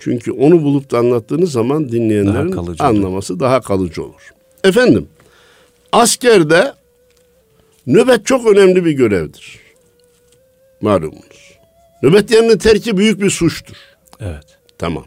[0.00, 4.30] Çünkü onu bulup da anlattığınız zaman dinleyenlerin daha anlaması daha kalıcı olur.
[4.64, 5.08] Efendim,
[5.92, 6.72] askerde
[7.86, 9.58] nöbet çok önemli bir görevdir.
[10.80, 11.58] Malumunuz.
[12.02, 13.76] Nöbet yerinin terki büyük bir suçtur.
[14.20, 14.58] Evet.
[14.78, 15.04] Tamam.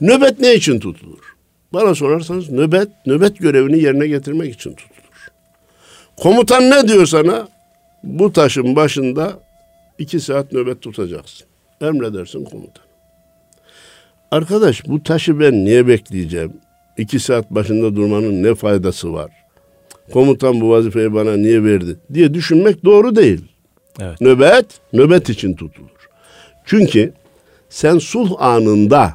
[0.00, 1.35] Nöbet ne için tutulur?
[1.76, 5.28] Bana sorarsanız nöbet, nöbet görevini yerine getirmek için tutulur.
[6.16, 7.48] Komutan ne diyor sana?
[8.02, 9.32] Bu taşın başında
[9.98, 11.46] iki saat nöbet tutacaksın.
[11.80, 12.84] Emredersin komutan.
[14.30, 16.52] Arkadaş bu taşı ben niye bekleyeceğim?
[16.96, 19.30] İki saat başında durmanın ne faydası var?
[20.12, 23.44] Komutan bu vazifeyi bana niye verdi diye düşünmek doğru değil.
[24.00, 24.20] Evet.
[24.20, 26.08] Nöbet, nöbet için tutulur.
[26.64, 27.12] Çünkü
[27.68, 29.14] sen sulh anında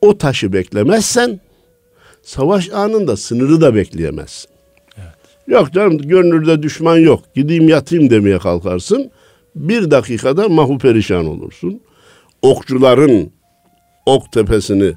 [0.00, 1.40] o taşı beklemezsen
[2.22, 4.50] savaş anında sınırı da bekleyemezsin.
[4.96, 5.14] Evet.
[5.46, 7.34] Yok canım gönlünde düşman yok.
[7.34, 9.10] Gideyim yatayım demeye kalkarsın.
[9.54, 11.80] Bir dakikada mahu perişan olursun.
[12.42, 13.30] Okçuların
[14.06, 14.94] ok tepesini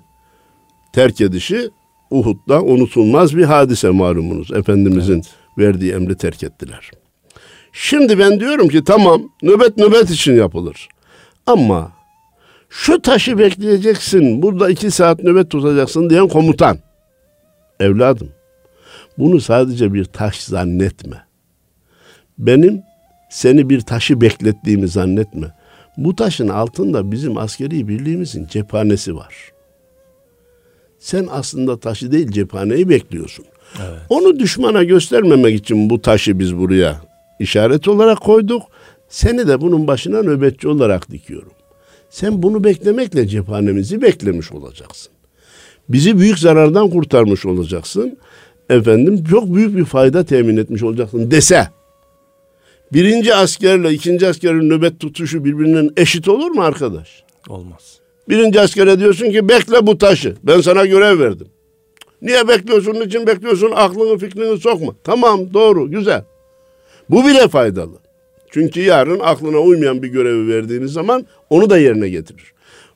[0.94, 1.70] terk edişi
[2.12, 4.52] Uhud'da unutulmaz bir hadise malumunuz.
[4.52, 5.28] Efendimizin evet.
[5.58, 6.92] verdiği emri terk ettiler.
[7.74, 10.90] Şimdi ben diyorum ki tamam nöbet nöbet için yapılır.
[11.46, 11.92] Ama
[12.70, 16.78] şu taşı bekleyeceksin, burada iki saat nöbet tutacaksın diyen komutan.
[17.80, 18.30] Evladım,
[19.18, 21.26] bunu sadece bir taş zannetme.
[22.38, 22.82] Benim
[23.30, 25.48] seni bir taşı beklettiğimi zannetme.
[25.98, 29.52] Bu taşın altında bizim askeri birliğimizin cephanesi var.
[31.00, 33.46] Sen aslında taşı değil cephaneyi bekliyorsun.
[33.80, 34.00] Evet.
[34.10, 37.02] Onu düşmana göstermemek için bu taşı biz buraya
[37.40, 38.64] işaret olarak koyduk.
[39.10, 41.52] Seni de bunun başına nöbetçi olarak dikiyorum.
[42.10, 45.13] Sen bunu beklemekle cephanemizi beklemiş olacaksın.
[45.90, 48.18] Bizi büyük zarardan kurtarmış olacaksın.
[48.70, 51.68] Efendim çok büyük bir fayda temin etmiş olacaksın dese.
[52.94, 57.24] Birinci askerle ikinci askerin nöbet tutuşu birbirinin eşit olur mu arkadaş?
[57.50, 58.00] Olmaz.
[58.30, 60.36] Birinci askere diyorsun ki bekle bu taşı.
[60.44, 61.48] Ben sana görev verdim.
[62.22, 62.94] Niye bekliyorsun?
[62.94, 63.72] Niçin bekliyorsun?
[63.76, 64.94] Aklını fikrini sokma.
[65.04, 66.24] Tamam doğru güzel.
[67.10, 67.98] Bu bile faydalı.
[68.52, 72.54] Çünkü yarın aklına uymayan bir görevi verdiğiniz zaman onu da yerine getirir.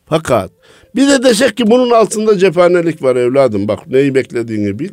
[0.10, 0.52] Fakat
[0.96, 4.90] bir de desek ki bunun altında cephanelik var evladım bak neyi beklediğini bil.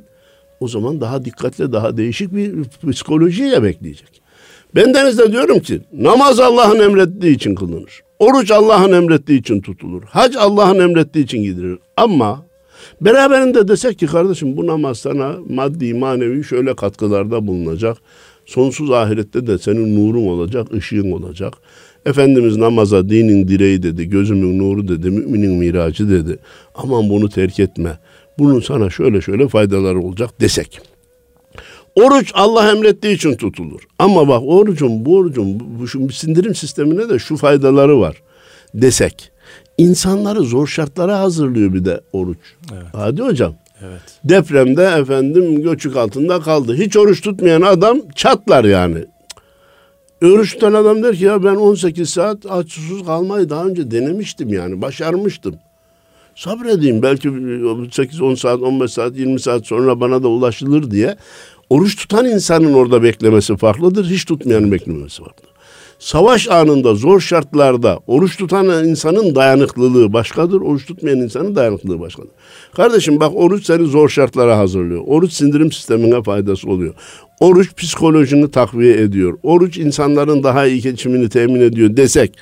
[0.61, 2.53] O zaman daha dikkatli daha değişik bir
[2.92, 4.22] psikolojiyle bekleyecek.
[4.74, 8.00] Ben denizde diyorum ki namaz Allah'ın emrettiği için kılınır.
[8.18, 10.03] Oruç Allah'ın emrettiği için tutulur.
[10.03, 11.79] Hac Allah'ın emrettiği için gidilir.
[11.96, 12.46] Ama
[13.00, 17.96] beraberinde desek ki kardeşim bu namaz sana maddi manevi şöyle katkılarda bulunacak.
[18.46, 21.55] Sonsuz ahirette de senin nurun olacak, ışığın olacak.
[22.07, 26.38] Efendimiz namaza dinin direği dedi, gözümün nuru dedi, müminin miracı dedi.
[26.75, 27.99] Aman bunu terk etme.
[28.38, 30.81] Bunun sana şöyle şöyle faydaları olacak desek.
[31.95, 33.81] Oruç Allah emrettiği için tutulur.
[33.99, 38.23] Ama bak orucun, bu orucun, bu, şu sindirim sistemine de şu faydaları var
[38.75, 39.31] desek.
[39.79, 42.38] İnsanları zor şartlara hazırlıyor bir de oruç.
[42.73, 42.87] Evet.
[42.93, 43.55] Hadi hocam.
[43.83, 44.01] Evet.
[44.25, 46.77] Depremde efendim göçük altında kaldı.
[46.77, 49.05] Hiç oruç tutmayan adam çatlar yani.
[50.20, 54.83] Tutan adam der ki ya ben 18 saat aç susuz kalmayı daha önce denemiştim yani.
[54.83, 55.55] Başarmıştım.
[56.35, 61.16] Sabredeyim belki 8-10 saat, 15 saat, 20 saat sonra bana da ulaşılır diye.
[61.70, 64.05] Oruç tutan insanın orada beklemesi farklıdır.
[64.05, 65.55] Hiç tutmayanın beklemesi farklı.
[65.98, 70.61] Savaş anında zor şartlarda oruç tutan insanın dayanıklılığı başkadır.
[70.61, 72.31] Oruç tutmayan insanın dayanıklılığı başkadır.
[72.77, 75.03] Kardeşim bak oruç seni zor şartlara hazırlıyor.
[75.07, 76.94] Oruç sindirim sistemine faydası oluyor.
[77.40, 79.38] Oruç psikolojini takviye ediyor.
[79.42, 82.38] Oruç insanların daha iyi geçimini temin ediyor desek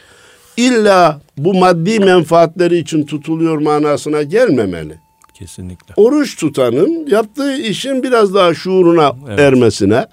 [0.57, 4.95] illa bu maddi menfaatleri için tutuluyor manasına gelmemeli.
[5.35, 5.95] Kesinlikle.
[5.97, 9.39] Oruç tutanın yaptığı işin biraz daha şuuruna evet.
[9.39, 10.07] ermesine,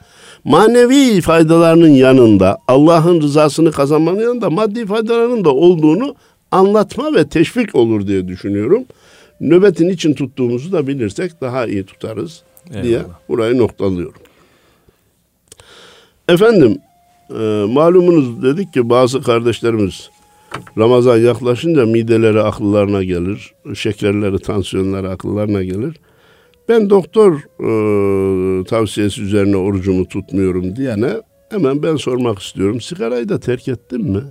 [0.44, 6.16] manevi faydalarının yanında, Allah'ın rızasını kazanmanın yanında maddi faydalarının da olduğunu
[6.52, 8.84] anlatma ve teşvik olur diye düşünüyorum.
[9.42, 12.84] Nöbetin için tuttuğumuzu da bilirsek daha iyi tutarız Eyvallah.
[12.84, 14.22] diye burayı noktalıyorum.
[16.30, 16.78] Efendim,
[17.30, 20.10] e, malumunuz dedik ki bazı kardeşlerimiz
[20.78, 25.96] Ramazan yaklaşınca mideleri akıllarına gelir, şekerleri, tansiyonları akıllarına gelir.
[26.70, 31.10] Ben doktor e, tavsiyesi üzerine orucumu tutmuyorum diyene
[31.50, 32.82] hemen ben sormak istiyorum.
[32.82, 34.22] Sigarayı da terk ettin mi?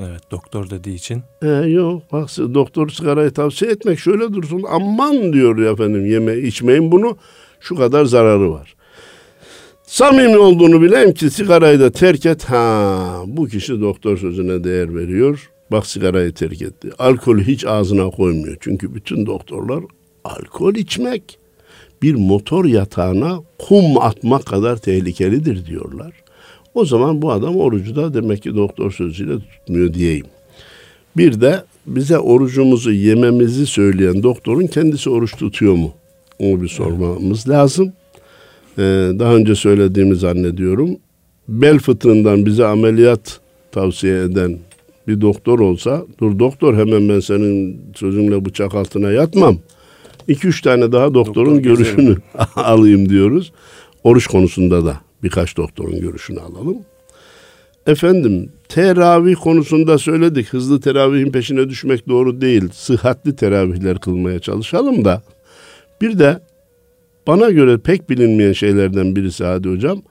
[0.00, 1.22] Evet doktor dediği için.
[1.42, 7.16] E, yok bak doktor sigarayı tavsiye etmek şöyle dursun aman diyor efendim yeme içmeyin bunu
[7.60, 8.77] şu kadar zararı var.
[9.88, 12.44] Samimi olduğunu bileyim ki sigarayı da terk et.
[12.44, 15.50] Ha bu kişi doktor sözüne değer veriyor.
[15.72, 16.90] Bak sigarayı terk etti.
[16.98, 18.56] Alkolü hiç ağzına koymuyor.
[18.60, 19.84] Çünkü bütün doktorlar
[20.24, 21.38] alkol içmek
[22.02, 26.12] bir motor yatağına kum atmak kadar tehlikelidir diyorlar.
[26.74, 30.26] O zaman bu adam orucu da demek ki doktor sözüyle tutmuyor diyeyim.
[31.16, 35.92] Bir de bize orucumuzu yememizi söyleyen doktorun kendisi oruç tutuyor mu?
[36.38, 37.92] Onu bir sormamız lazım.
[38.78, 38.82] Ee,
[39.18, 40.90] daha önce söylediğimi zannediyorum.
[41.48, 43.40] Bel fıtığından bize ameliyat
[43.72, 44.58] tavsiye eden
[45.08, 49.58] bir doktor olsa, dur doktor hemen ben senin sözünle bıçak altına yatmam.
[50.28, 52.16] 2-3 tane daha doktorun Doktor görüşünü
[52.56, 53.52] alayım diyoruz.
[54.04, 56.76] Oruç konusunda da birkaç doktorun görüşünü alalım.
[57.86, 60.48] Efendim teravih konusunda söyledik.
[60.48, 62.68] Hızlı teravihin peşine düşmek doğru değil.
[62.72, 65.22] Sıhhatli teravihler kılmaya çalışalım da.
[66.00, 66.40] Bir de
[67.28, 70.02] bana göre pek bilinmeyen şeylerden birisi Hadi Hocam.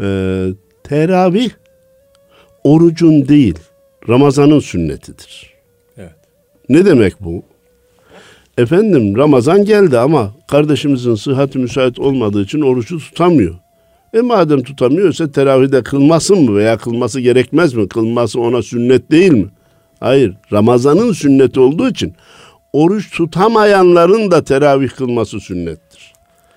[0.00, 0.48] E,
[0.84, 1.50] teravih
[2.64, 3.58] orucun değil
[4.08, 5.54] Ramazan'ın sünnetidir.
[5.96, 6.16] Evet.
[6.68, 7.42] Ne demek bu?
[8.58, 13.54] Efendim Ramazan geldi ama kardeşimizin sıhhati müsait olmadığı için orucu tutamıyor.
[14.14, 17.88] E madem tutamıyorsa teravihde kılmasın mı veya kılması gerekmez mi?
[17.88, 19.46] Kılması ona sünnet değil mi?
[20.00, 20.34] Hayır.
[20.52, 22.12] Ramazan'ın sünneti olduğu için
[22.72, 25.87] oruç tutamayanların da teravih kılması sünnettir.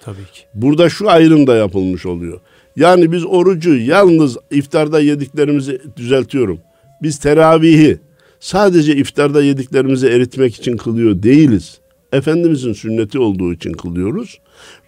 [0.01, 0.41] Tabii ki.
[0.53, 2.39] Burada şu ayrım da yapılmış oluyor.
[2.75, 6.59] Yani biz orucu yalnız iftarda yediklerimizi düzeltiyorum.
[7.01, 7.97] Biz teravihi
[8.39, 11.79] sadece iftarda yediklerimizi eritmek için kılıyor değiliz.
[12.13, 14.39] Efendimizin sünneti olduğu için kılıyoruz.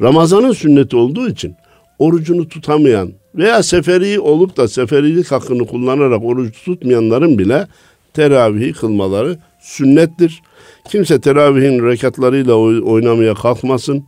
[0.01, 1.55] Ramazan'ın sünneti olduğu için
[1.99, 7.67] orucunu tutamayan veya seferi olup da seferilik hakkını kullanarak oruç tutmayanların bile
[8.13, 10.41] teravihi kılmaları sünnettir.
[10.89, 14.05] Kimse teravihin rekatlarıyla oynamaya kalkmasın.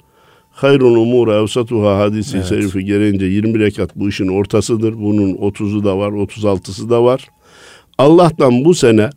[0.56, 2.46] Hayrun umur evsatuha hadisi evet.
[2.46, 4.94] şerifi gereğince 20 rekat bu işin ortasıdır.
[4.94, 7.28] Bunun 30'u da var, 36'sı da var.
[7.98, 9.10] Allah'tan bu sene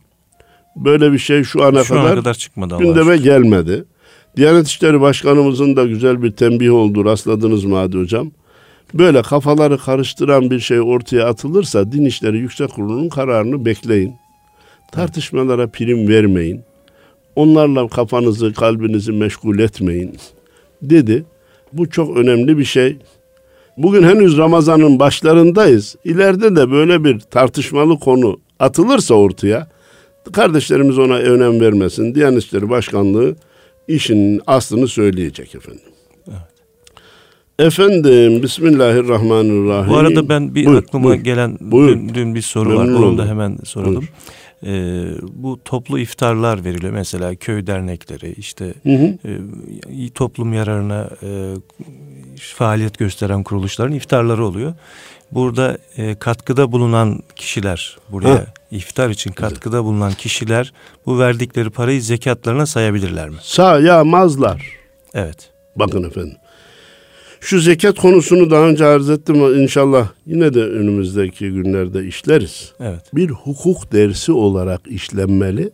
[0.77, 3.85] böyle bir şey şu ana şu kadar, kadar çıkmadı gündeme gelmedi.
[4.37, 7.05] Diyanet İşleri Başkanımızın da güzel bir tembih oldu.
[7.05, 8.31] Rastladınız mı Hadi Hocam?
[8.95, 14.15] Böyle kafaları karıştıran bir şey ortaya atılırsa Din İşleri Yüksek Kurulu'nun kararını bekleyin.
[14.93, 16.61] Tartışmalara prim vermeyin.
[17.37, 20.15] Onlarla kafanızı, kalbinizi meşgul etmeyin
[20.83, 21.25] dedi.
[21.73, 22.97] Bu çok önemli bir şey.
[23.77, 25.97] Bugün henüz Ramazan'ın başlarındayız.
[26.05, 29.69] İleride de böyle bir tartışmalı konu atılırsa ortaya
[30.33, 32.15] kardeşlerimiz ona önem vermesin.
[32.15, 33.37] Diyanet İşleri Başkanlığı
[33.89, 35.83] işin aslını söyleyecek efendim.
[37.59, 39.91] Efendim Bismillahirrahmanirrahim.
[39.91, 41.97] Bu arada ben bir buyur, aklıma buyur, gelen buyur.
[41.97, 43.07] Dün, dün bir soru Memnun var.
[43.07, 44.05] Onu da hemen soralım.
[44.67, 46.93] Ee, bu toplu iftarlar veriliyor.
[46.93, 49.19] Mesela köy dernekleri işte hı hı.
[50.05, 51.55] E, toplum yararına e,
[52.37, 54.75] faaliyet gösteren kuruluşların iftarları oluyor.
[55.33, 58.47] Burada e, katkıda bulunan kişiler buraya ha.
[58.71, 60.73] iftar için katkıda bulunan kişiler
[61.07, 63.37] bu verdikleri parayı zekatlarına sayabilirler mi?
[63.43, 64.63] Sayamazlar.
[65.15, 65.51] Evet.
[65.77, 66.37] Bakın efendim.
[67.41, 72.73] Şu zekat konusunu daha önce arz ettim inşallah yine de önümüzdeki günlerde işleriz.
[72.81, 73.15] Evet.
[73.15, 75.71] Bir hukuk dersi olarak işlenmeli.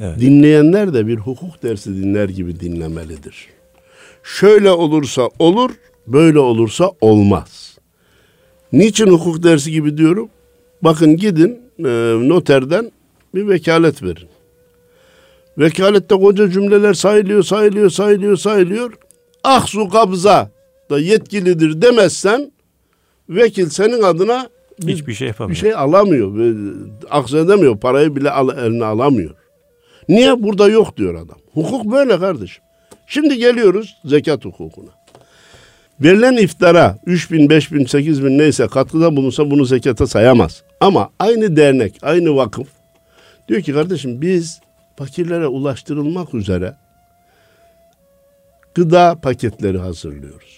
[0.00, 0.20] Evet.
[0.20, 3.46] Dinleyenler de bir hukuk dersi dinler gibi dinlemelidir.
[4.22, 5.70] Şöyle olursa olur,
[6.06, 7.78] böyle olursa olmaz.
[8.72, 10.28] Niçin hukuk dersi gibi diyorum?
[10.82, 11.88] Bakın gidin e,
[12.28, 12.92] noterden
[13.34, 14.28] bir vekalet verin.
[15.58, 18.92] Vekalette koca cümleler sayılıyor, sayılıyor, sayılıyor, sayılıyor.
[19.44, 20.50] Ah su kabza
[20.90, 22.52] da yetkilidir demezsen
[23.28, 24.48] vekil senin adına
[24.82, 25.54] bir, hiçbir şey yapamıyor.
[25.54, 26.54] Bir şey alamıyor.
[27.10, 27.78] Aksedemiyor.
[27.78, 29.34] Parayı bile al, eline alamıyor.
[30.08, 30.42] Niye?
[30.42, 31.38] Burada yok diyor adam.
[31.52, 32.64] Hukuk böyle kardeşim.
[33.06, 34.90] Şimdi geliyoruz zekat hukukuna.
[36.00, 40.62] Verilen iftara 3 bin, 5 bin, 8 bin neyse katkıda bulunsa bunu zekata sayamaz.
[40.80, 42.68] Ama aynı dernek, aynı vakıf
[43.48, 44.60] diyor ki kardeşim biz
[44.96, 46.76] fakirlere ulaştırılmak üzere
[48.74, 50.57] gıda paketleri hazırlıyoruz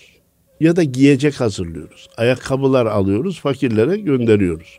[0.60, 2.08] ya da giyecek hazırlıyoruz.
[2.16, 4.78] Ayakkabılar alıyoruz, fakirlere gönderiyoruz.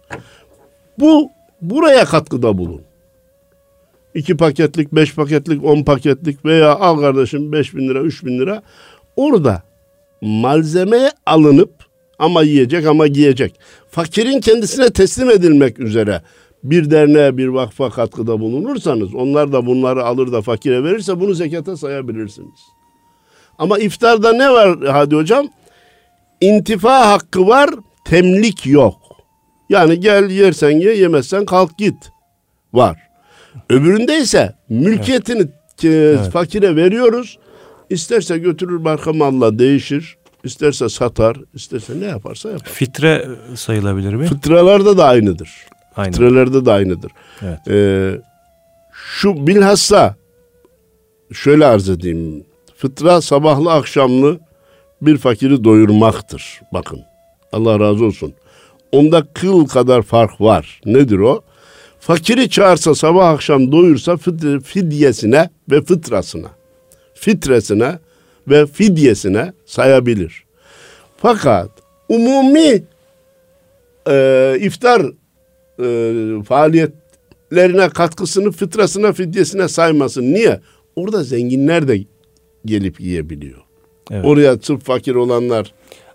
[1.00, 1.30] Bu
[1.62, 2.82] buraya katkıda bulun.
[4.14, 8.62] İki paketlik, beş paketlik, on paketlik veya al kardeşim beş bin lira, üç bin lira.
[9.16, 9.64] Orada
[10.22, 11.72] malzeme alınıp
[12.20, 13.60] ama yiyecek ama giyecek.
[13.90, 16.22] Fakirin kendisine teslim edilmek üzere
[16.64, 21.78] bir derneğe bir vakfa katkıda bulunursanız onlar da bunları alır da fakire verirse bunu zekata
[21.78, 22.60] sayabilirsiniz.
[23.58, 25.48] Ama iftarda ne var hadi hocam?
[26.42, 27.70] İntifa hakkı var,
[28.06, 28.98] temlik yok.
[29.70, 32.12] Yani gel yersen ye, yemezsen kalk git.
[32.74, 32.98] Var.
[33.70, 35.48] Öbüründe ise mülkiyetini
[35.84, 36.32] evet.
[36.32, 37.40] fakire veriyoruz.
[37.90, 40.18] İsterse götürür marka malla değişir.
[40.44, 42.68] İsterse satar, isterse ne yaparsa yapar.
[42.68, 44.26] Fitre sayılabilir mi?
[44.26, 45.50] Fıtralarda da aynıdır.
[45.96, 46.12] Aynı.
[46.12, 47.12] Fitrelerde de aynıdır.
[47.42, 47.68] Evet.
[47.68, 48.22] Ee,
[48.94, 50.16] şu bilhassa
[51.34, 52.44] şöyle arz edeyim.
[52.78, 54.40] Fıtra sabahlı akşamlı
[55.02, 56.62] bir fakiri doyurmaktır.
[56.74, 57.00] Bakın.
[57.52, 58.34] Allah razı olsun.
[58.92, 60.82] Onda kıl kadar fark var.
[60.86, 61.42] Nedir o?
[62.00, 64.18] Fakiri çağırsa sabah akşam doyursa
[64.64, 66.48] fidyesine ve fıtrasına,
[67.14, 68.00] fitresine
[68.48, 70.44] ve fidyesine sayabilir.
[71.18, 71.70] Fakat
[72.10, 72.84] umumi
[74.10, 75.02] e, iftar
[75.80, 80.34] e, faaliyetlerine katkısını fıtrasına fidyesine saymasın.
[80.34, 80.60] Niye?
[80.96, 82.04] Orada zenginler de
[82.66, 83.71] gelip yiyebiliyor.
[84.12, 84.26] Evet.
[84.26, 85.74] Oraya sırf fakir olanlar.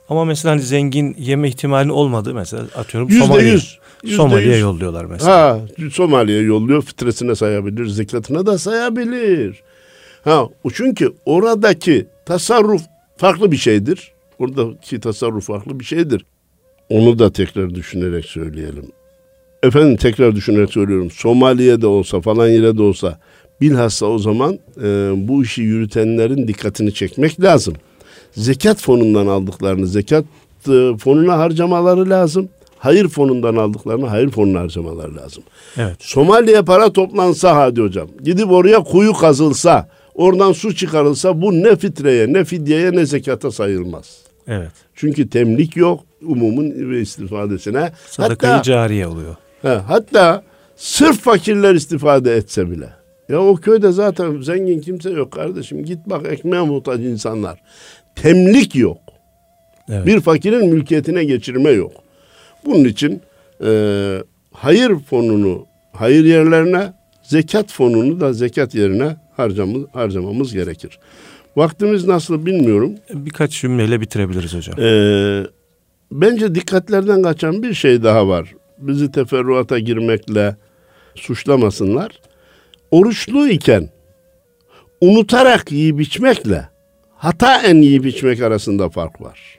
[0.08, 3.58] Ama mesela hani zengin yeme ihtimali olmadı mesela atıyorum Somali'ye.
[4.06, 5.36] Somali'ye yolluyorlar mesela.
[5.36, 5.60] Ha,
[5.92, 9.62] Somali'ye yolluyor fitresine sayabilir, zekatına da sayabilir.
[10.24, 12.82] Ha, çünkü oradaki tasarruf
[13.16, 14.12] farklı bir şeydir.
[14.38, 16.24] Oradaki tasarruf farklı bir şeydir.
[16.88, 18.90] Onu da tekrar düşünerek söyleyelim.
[19.62, 21.10] Efendim tekrar düşünerek söylüyorum.
[21.10, 23.18] Somali'de olsa falan yere de olsa
[23.60, 27.74] bilhassa o zaman e, bu işi yürütenlerin dikkatini çekmek lazım.
[28.32, 30.24] Zekat fonundan aldıklarını zekat
[30.68, 32.48] e, fonuna harcamaları lazım.
[32.78, 35.42] Hayır fonundan aldıklarını hayır fonuna harcamaları lazım.
[35.76, 35.96] Evet.
[35.98, 38.08] Somali'ye para toplansa hadi hocam.
[38.24, 44.18] Gidip oraya kuyu kazılsa, oradan su çıkarılsa bu ne fitreye, ne fidyeye, ne zekata sayılmaz.
[44.48, 44.70] Evet.
[44.94, 47.92] Çünkü temlik yok umumun istifadesine.
[48.10, 49.36] Sadakayı hatta, cariye oluyor.
[49.62, 50.42] He, hatta
[50.76, 52.88] sırf fakirler istifade etse bile.
[53.28, 55.84] Ya o köyde zaten zengin kimse yok kardeşim.
[55.84, 57.58] Git bak ekmeğe muhtaç insanlar.
[58.14, 58.98] Temlik yok.
[59.88, 60.06] Evet.
[60.06, 61.92] Bir fakirin mülkiyetine geçirme yok.
[62.64, 63.22] Bunun için
[63.64, 63.70] e,
[64.52, 70.98] hayır fonunu hayır yerlerine, zekat fonunu da zekat yerine harcamamız, harcamamız gerekir.
[71.56, 72.94] Vaktimiz nasıl bilmiyorum.
[73.14, 74.80] Birkaç cümleyle bitirebiliriz hocam.
[74.80, 75.46] Ee,
[76.12, 78.54] bence dikkatlerden kaçan bir şey daha var.
[78.78, 80.56] Bizi teferruata girmekle
[81.14, 82.20] suçlamasınlar.
[82.90, 83.88] Oruçlu iken
[85.00, 86.68] unutarak yiyip içmekle
[87.16, 89.58] hata en yiyip içmek arasında fark var.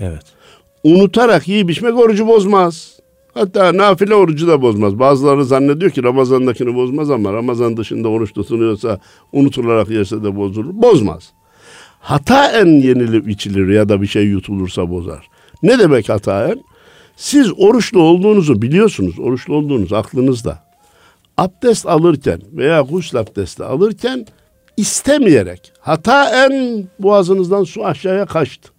[0.00, 0.22] Evet.
[0.84, 2.98] Unutarak yiyip içmek orucu bozmaz.
[3.34, 4.98] Hatta nafile orucu da bozmaz.
[4.98, 8.98] Bazıları zannediyor ki Ramazan'dakini bozmaz ama Ramazan dışında oruç tutunuyorsa
[9.32, 10.82] unutularak yerse de bozulur.
[10.82, 11.32] Bozmaz.
[12.00, 15.28] Hata en yenilip içilir ya da bir şey yutulursa bozar.
[15.62, 16.64] Ne demek hata en?
[17.16, 19.18] Siz oruçlu olduğunuzu biliyorsunuz.
[19.18, 20.71] Oruçlu olduğunuz aklınızda.
[21.36, 24.26] Abdest alırken veya gusül abdesti alırken
[24.76, 28.72] istemeyerek hata en boğazınızdan su aşağıya kaçtı.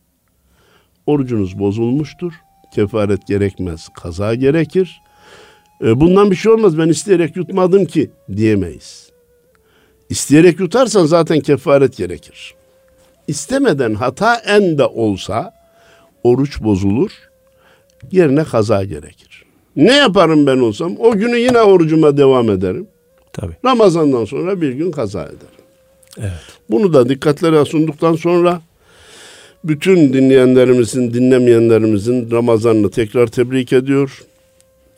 [1.06, 2.34] Orucunuz bozulmuştur
[2.74, 5.02] kefaret gerekmez, kaza gerekir.
[5.84, 9.10] E, bundan bir şey olmaz ben isteyerek yutmadım ki diyemeyiz.
[10.10, 12.56] İsteyerek yutarsan zaten kefaret gerekir.
[13.28, 15.54] İstemeden hata en de olsa
[16.24, 17.12] oruç bozulur,
[18.12, 19.33] yerine kaza gerekir.
[19.76, 20.96] Ne yaparım ben olsam?
[21.00, 22.88] O günü yine orucuma devam ederim.
[23.34, 23.54] Tabii.
[23.66, 25.64] Ramazandan sonra bir gün kaza ederim.
[26.18, 26.32] Evet.
[26.70, 28.62] Bunu da dikkatlere sunduktan sonra
[29.64, 34.24] bütün dinleyenlerimizin, dinlemeyenlerimizin Ramazan'ını tekrar tebrik ediyor.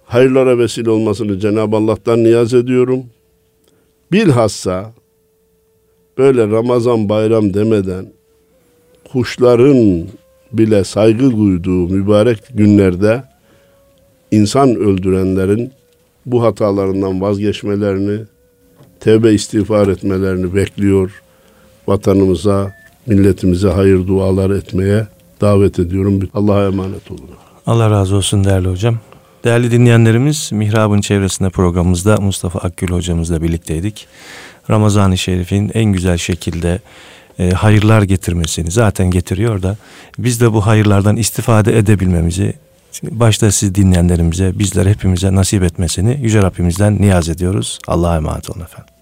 [0.05, 3.03] Hayırlara vesile olmasını Cenab-ı Allah'tan niyaz ediyorum.
[4.11, 4.93] Bilhassa
[6.17, 8.05] böyle Ramazan bayram demeden
[9.11, 10.07] kuşların
[10.53, 13.23] bile saygı duyduğu mübarek günlerde
[14.31, 15.71] insan öldürenlerin
[16.25, 18.19] bu hatalarından vazgeçmelerini,
[18.99, 21.21] tevbe istiğfar etmelerini bekliyor.
[21.87, 22.73] Vatanımıza,
[23.05, 25.07] milletimize hayır dualar etmeye
[25.41, 26.29] davet ediyorum.
[26.33, 27.29] Allah'a emanet olun.
[27.65, 28.97] Allah razı olsun değerli hocam.
[29.43, 34.07] Değerli dinleyenlerimiz Mihrab'ın çevresinde programımızda Mustafa Akgül hocamızla birlikteydik.
[34.69, 36.79] Ramazan-ı Şerif'in en güzel şekilde
[37.39, 39.77] e, hayırlar getirmesini zaten getiriyor da
[40.17, 42.53] biz de bu hayırlardan istifade edebilmemizi
[43.03, 47.79] başta siz dinleyenlerimize bizler hepimize nasip etmesini Yüce Rabbimizden niyaz ediyoruz.
[47.87, 48.94] Allah'a emanet olun efendim.